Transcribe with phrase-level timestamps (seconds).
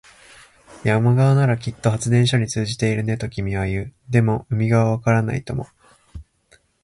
[0.83, 3.93] 山側ならきっと発電所に通じているね、と君は言う。
[4.09, 5.67] でも、海側はわからないとも。